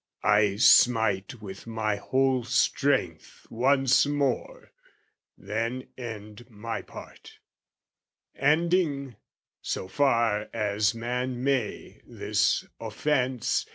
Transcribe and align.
I 0.23 0.55
smite 0.55 1.43
With 1.43 1.67
my 1.67 1.97
whole 1.97 2.43
strength 2.43 3.45
once 3.51 4.07
more, 4.07 4.71
then 5.37 5.89
end 5.95 6.49
my 6.49 6.81
part, 6.81 7.37
Ending, 8.35 9.15
so 9.61 9.87
far 9.87 10.49
as 10.53 10.95
man 10.95 11.43
may, 11.43 12.01
this 12.07 12.65
offence. 12.79 13.67